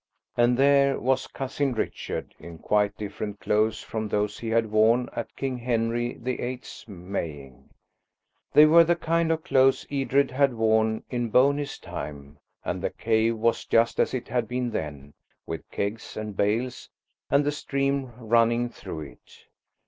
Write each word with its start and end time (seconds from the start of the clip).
And 0.35 0.57
there 0.57 0.99
was 0.99 1.27
Cousin 1.27 1.73
Richard 1.73 2.33
in 2.39 2.57
quite 2.57 2.97
different 2.97 3.39
clothes 3.39 3.83
from 3.83 4.07
those 4.07 4.39
he 4.39 4.47
had 4.49 4.71
worn 4.71 5.07
at 5.15 5.35
King 5.35 5.59
Henry 5.59 6.15
the 6.19 6.39
Eighth's 6.39 6.87
maying. 6.87 7.69
They 8.51 8.65
were 8.65 8.83
the 8.83 8.95
kind 8.95 9.31
of 9.31 9.43
clothes 9.43 9.85
Edred 9.91 10.31
had 10.31 10.55
worn 10.55 11.03
in 11.11 11.29
Boney's 11.29 11.77
time, 11.77 12.39
and 12.65 12.81
the 12.81 12.89
cave 12.89 13.37
was 13.37 13.63
just 13.63 13.99
as 13.99 14.15
it 14.15 14.27
had 14.27 14.47
been 14.47 14.71
then, 14.71 15.13
with 15.45 15.69
kegs 15.69 16.17
and 16.17 16.35
bales, 16.35 16.89
and 17.29 17.45
the 17.45 17.51
stream 17.51 18.11
running 18.17 18.69
through 18.69 19.01
it. 19.01 19.45